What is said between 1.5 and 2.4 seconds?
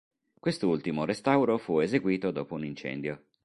fu eseguito